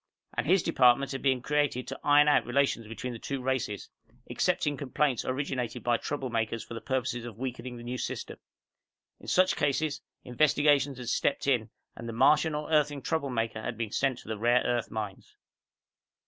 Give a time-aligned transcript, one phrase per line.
[0.35, 3.87] And his department had been created to iron out relations between the two races
[4.27, 8.39] excepting complaints originated by troublemakers for the purpose of weakening the New System.
[9.19, 13.91] In such cases, Investigations had stepped in and the Martian or Earthling troublemaker had been
[13.91, 15.35] sent to the rare earth mines.